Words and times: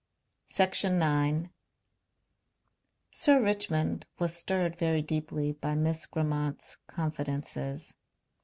Section 0.47 0.97
9 0.97 1.51
Sir 3.11 3.39
Richmond 3.39 4.07
was 4.17 4.35
stirred 4.35 4.75
very 4.75 5.03
deeply 5.03 5.51
by 5.51 5.75
Miss 5.75 6.07
Grammont's 6.07 6.77
confidences. 6.87 7.93